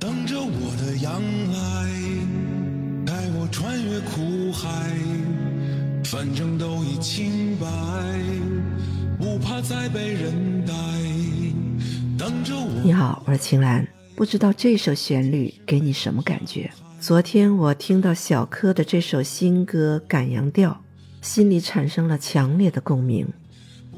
[0.00, 1.20] 等着我的阳
[1.52, 1.90] 来，
[3.04, 4.90] 带我穿越苦海，
[6.02, 7.66] 反正都已清白，
[9.18, 10.72] 不怕再被人逮。
[12.16, 12.80] 等着我。
[12.82, 13.86] 你好，我是晴岚。
[14.16, 16.70] 不知道这首旋律给你什么感觉？
[16.98, 20.70] 昨天我听到小柯的这首新歌《赶羊调》，
[21.20, 23.28] 心里产生了强烈的共鸣。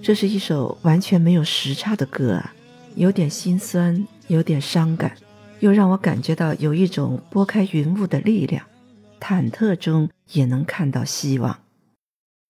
[0.00, 2.54] 这是一首完全没有时差的歌啊，
[2.94, 5.14] 有点心酸，有点伤感。
[5.60, 8.64] 又让我感觉到有一种拨开云雾的力量，
[9.20, 11.60] 忐忑中也能看到希望。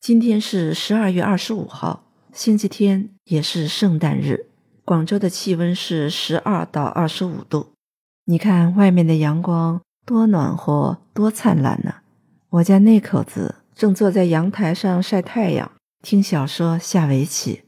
[0.01, 4.47] 今天是十二月二十五号，星期天，也是圣诞日。
[4.85, 7.73] 广州的气温是十二到二十五度。
[8.27, 11.97] 你看外面的阳光多暖和，多灿烂呢！
[12.51, 15.71] 我家那口子正坐在阳台上晒太阳，
[16.03, 17.63] 听小说、下围棋，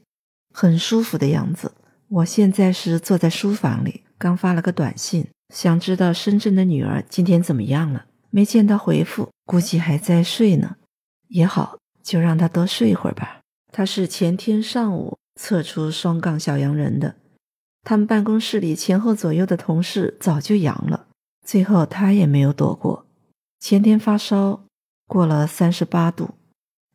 [0.53, 1.73] 很舒服的样子。
[2.07, 4.03] 我现在是坐在书房里。
[4.17, 10.77] 刚发了个短信，想知道深圳的女儿今天怎么样了，没见到回复，估计还在睡呢。
[11.27, 13.41] 也好，就让她多睡一会儿吧。
[13.71, 17.17] 她是前天上午测出双杠小阳人的，
[17.83, 21.05] 他们办公室里前后左右的同事早就阳了，
[21.45, 23.05] 最后她也没有躲过。
[23.59, 24.63] 前天发烧
[25.07, 26.31] 过了三十八度，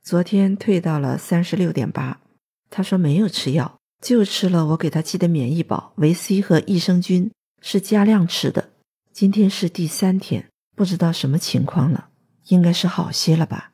[0.02, 2.20] 昨天退到了三十六点八。
[2.68, 3.76] 她说没有吃药。
[4.00, 8.70] 就吃了我给他寄的免疫宝维 C 和益生菌，是加量吃的。
[9.12, 12.10] 今天是第三天，不知道什么情况了，
[12.48, 13.72] 应该是好些了吧。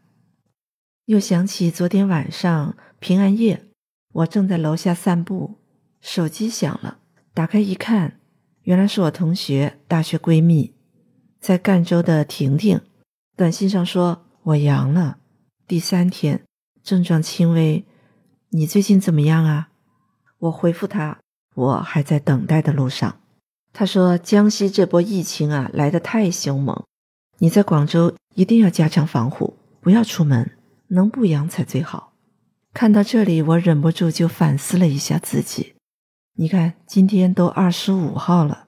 [1.07, 3.67] 又想起昨天晚上平安夜，
[4.13, 5.59] 我正在楼下散步，
[6.01, 6.99] 手机响了，
[7.35, 8.21] 打开一看，
[8.63, 10.75] 原来是我同学大学闺蜜，
[11.39, 12.81] 在赣州的婷婷，
[13.37, 15.19] 短信上说我阳了，
[15.69, 16.43] 第三天，
[16.83, 17.85] 症状轻微，
[18.49, 19.69] 你最近怎么样啊？
[20.39, 21.19] 我回复他，
[21.55, 23.21] 我还在等待的路上。
[23.77, 26.85] 他说：“江西这波疫情啊，来得太凶猛，
[27.39, 30.53] 你在广州一定要加强防护，不要出门，
[30.89, 32.13] 能不阳才最好。”
[32.73, 35.75] 看到这里，我忍不住就反思了一下自己。
[36.37, 38.67] 你看，今天都二十五号了，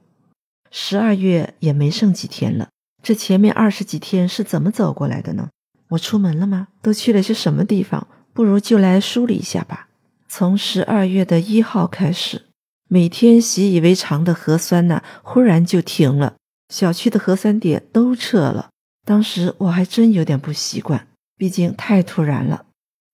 [0.72, 2.70] 十二月也没剩几天了，
[3.00, 5.50] 这前面二十几天是怎么走过来的呢？
[5.90, 6.66] 我出门了吗？
[6.82, 8.08] 都去了些什么地方？
[8.32, 9.88] 不如就来梳理一下吧。
[10.28, 12.45] 从十二月的一号开始，
[12.88, 16.34] 每天习以为常的核酸呢，忽然就停了，
[16.72, 18.70] 小区的核酸点都撤了。
[19.04, 22.66] 当时我还真有点不习惯，毕竟太突然了。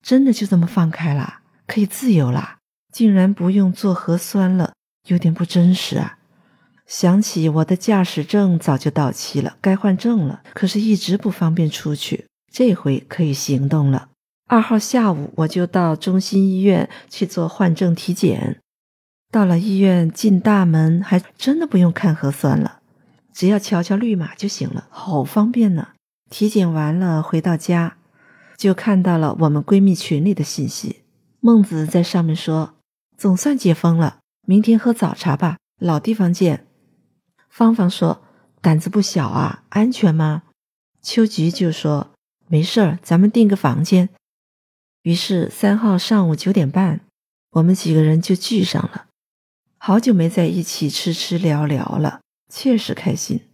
[0.05, 2.59] 真的就这么放开了，可以自由啦，
[2.93, 4.73] 竟然不用做核酸了，
[5.09, 6.19] 有点不真实啊。
[6.87, 14.09] 想起我的驾驶证早就到期了，该换证了，可是一直不方便出去，这回可以行动了。
[14.49, 18.59] 二号下午，我就到中心医院去做换证体检。
[19.33, 22.81] 到了医院，进大门还真的不用看核酸了，
[23.33, 25.89] 只要瞧瞧绿码就行了，好方便呢。
[26.29, 27.97] 体检完了，回到家
[28.59, 31.01] 就看到了我们闺蜜群里的信息。
[31.41, 32.75] 孟子在上面说
[33.17, 36.67] ：“总算解封了，明天喝早茶吧，老地方见。”
[37.49, 38.23] 芳芳说
[38.61, 40.43] ：“胆子不小啊，安全吗？”
[41.01, 42.11] 秋菊就说
[42.49, 44.11] ：“没事儿，咱们订个房间。”
[45.05, 47.01] 于是三号上午九点半，
[47.53, 49.07] 我们几个人就聚上了。
[49.85, 53.49] 好久没在一起吃吃聊聊了，确实开心。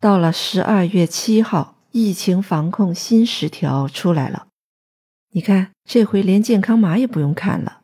[0.00, 4.48] 到了十二月七号，疫情防控新十条出来了。
[5.30, 7.82] 你看，这回连健康码也不用看了，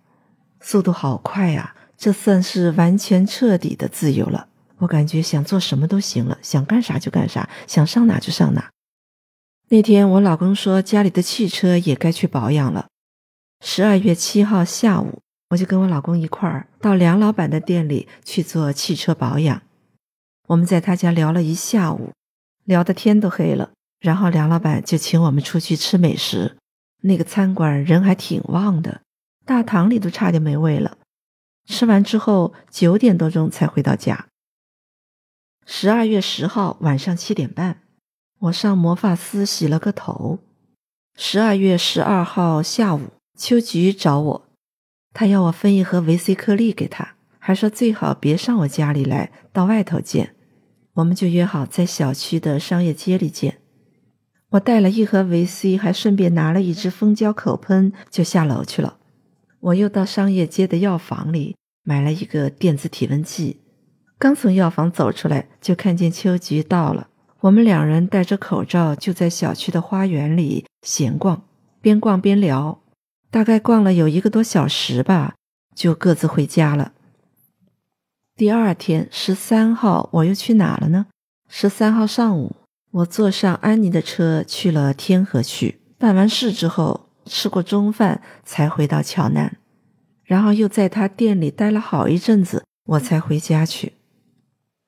[0.60, 1.76] 速度好快呀！
[1.96, 4.48] 这算是完全彻底的自由了。
[4.78, 8.72] 我感觉想做什么都行了，想干啥就干啥，想上哪就上哪。
[9.68, 12.88] 那天我老公说家里的汽车也该去保养了。
[13.64, 19.62] 十二月七号下午，我就跟我老公一块儿到梁老板的店里去做汽车保养。
[20.48, 22.12] 我们在他家聊了一下午，
[22.64, 23.70] 聊的天都黑了。
[24.00, 26.56] 然后梁老板就请我们出去吃美食。
[27.02, 29.00] 那个餐馆人还挺旺的，
[29.44, 30.98] 大堂里都差点没位了。
[31.66, 34.26] 吃完之后九点多钟才回到家。
[35.66, 37.82] 十二月十号晚上七点半。
[38.40, 40.38] 我上魔法丝洗了个头。
[41.16, 44.47] 十二月十二号下午，秋菊找我，
[45.18, 50.36] 他要我分一盒维 C 颗粒给他，还说最好别上我家里来，到外头见。
[50.92, 53.58] 我们就约好在小区的商业街里见。
[54.50, 58.98] 我带了一盒维 C，还顺便拿了一支蜂胶口喷，就下楼去了。
[59.58, 63.62] 我又到商业街的药房里买了一个电子体温计。
[64.20, 67.08] 刚从药房走出来，就看见秋菊到了。
[67.40, 71.42] 我们两人戴着口罩，就在小区的花园里闲逛，
[71.80, 72.80] 边逛边聊，
[73.30, 75.34] 大概逛了有一个多小时吧，
[75.74, 76.92] 就各自回家了。
[78.34, 81.06] 第二天十三号，我又去哪了呢？
[81.48, 82.56] 十三号上午，
[82.90, 89.56] 我坐上安妮的车去了天河区，办完事之后吃过中饭，才回到桥南，
[90.24, 93.94] 然后又在他店里待了好一阵子，我才回家去。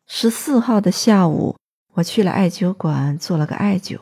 [0.07, 1.57] 十四号的下午，
[1.95, 3.99] 我去了艾灸馆做了个艾灸，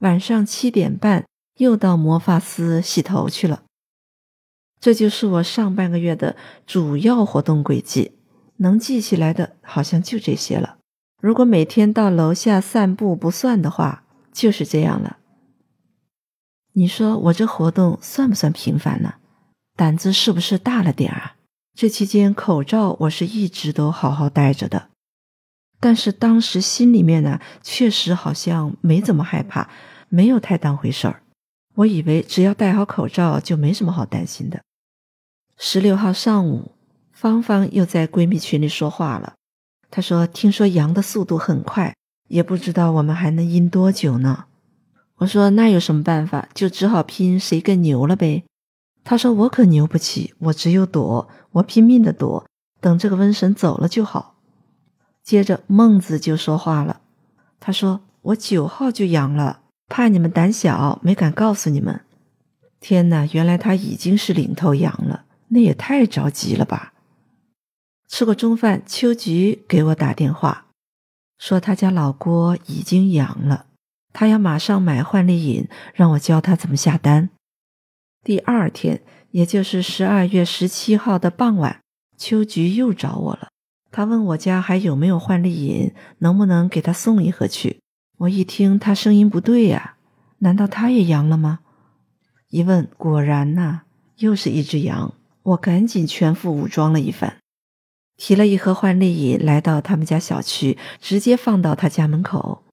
[0.00, 1.24] 晚上七点半
[1.56, 3.62] 又到魔法司洗头去了。
[4.80, 6.36] 这就是我上半个月的
[6.66, 8.12] 主要活动轨迹。
[8.56, 10.78] 能记起来的，好像就这些了。
[11.22, 15.18] 如果每天到楼下散步不算的话，就是这样了。
[16.72, 19.14] 你说我这活动算不算频繁呢？
[19.76, 21.36] 胆子是不是大了点啊？
[21.74, 24.88] 这期间口罩我是一直都好好戴着的，
[25.78, 29.70] 但是当时心里面呢，确实好像没怎么害怕，
[30.08, 31.22] 没有太当回事儿。
[31.76, 34.60] 我以为只要戴好口罩就没什么好担心的。
[35.62, 36.72] 十六号上午。
[37.12, 39.34] 芳芳又在闺蜜群里说话了，
[39.90, 41.94] 她说：“听说阳的速度很快，
[42.28, 44.46] 也不知道我们还能阴多久呢。”
[45.16, 46.48] 我说：“那有什么办法？
[46.54, 48.44] 就只好拼谁更牛了呗。”
[49.04, 52.46] 她说：“我可牛不起，我只有躲，我拼命的躲，
[52.80, 54.36] 等这个瘟神走了就好。”
[55.22, 57.02] 接着孟子就说话了，
[57.60, 58.00] 他说
[58.32, 59.60] ：“我九号就阳了，
[59.90, 62.00] 怕你们胆小，没敢告诉你们。
[62.80, 66.94] 天哪，原来他已经是领头羊了，那也太着急了吧。”
[68.08, 70.66] 吃过中饭，秋菊给我打电话，
[71.38, 73.66] 说他家老郭已经阳了，
[74.12, 77.30] 他要马上买焕丽饮，让我教他怎么下单。
[78.24, 81.80] 第二天，也就是十二月十七号的傍晚，
[82.16, 83.48] 秋菊又找我了，
[83.92, 87.80] 他问我家还有没有焕丽饮，能不能给他送一盒去。
[88.18, 89.96] 我一听他声音不对呀，
[90.38, 91.60] 难道他也阳了吗？
[92.48, 93.82] 一问，果然呐，
[94.16, 95.14] 又是一只羊。
[95.42, 97.36] 我赶紧全副武装了一番。
[98.16, 102.64] 提了一盒焕丽饮来到他们家小区，直接放到他家门口。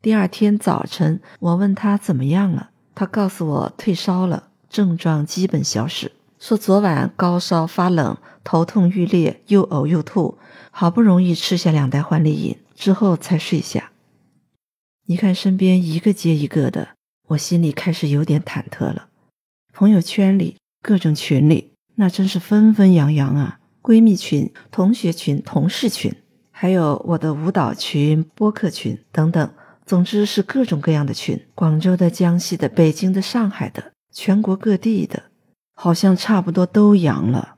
[0.00, 6.12] 第二天早晨，我问他怎么样了，他告诉我退烧了，症状基本消失。
[6.38, 10.38] 说昨晚高烧发冷，头痛欲裂，又呕又吐，
[10.70, 13.92] 好不容易吃下两袋焕丽饮之后才睡下。
[15.06, 16.96] 你看身边一个接一个的，
[17.28, 19.08] 我心里开始有点忐忑了。
[19.72, 23.58] 朋友圈里、各种群里，那真是纷纷扬扬啊。
[23.82, 26.14] 闺蜜群、同学群、同事群，
[26.52, 29.52] 还有我的舞蹈群、播客群等等，
[29.84, 31.40] 总之是各种各样的群。
[31.54, 35.24] 广州的、江西的、北京的、上海的，全国各地的，
[35.74, 37.56] 好像差不多都阳了。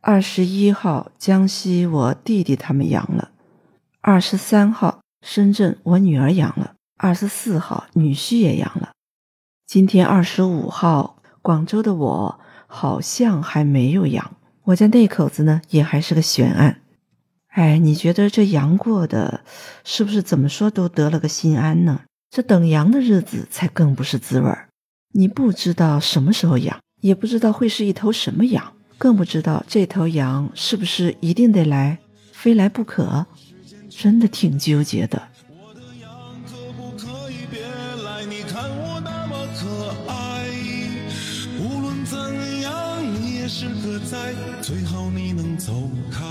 [0.00, 3.30] 二十一号，江西我弟弟他们阳了；
[4.00, 8.90] 二十三号，深圳我女儿阳了；二十四号，女婿也阳了。
[9.66, 14.36] 今天二十五号，广州的我好像还没有阳。
[14.62, 16.82] 我家那口子呢，也还是个悬案。
[17.48, 19.40] 哎，你觉得这阳过的，
[19.82, 22.02] 是不是怎么说都得了个心安呢？
[22.30, 24.68] 这等阳的日子才更不是滋味儿。
[25.14, 31.98] 你不知道什么时候阳，也不知道会是一头什么羊，更不知道这头羊是不是一定得来，
[32.30, 33.26] 非来不可。
[33.88, 35.20] 真的挺纠结的。
[45.68, 45.74] 走
[46.10, 46.27] 开。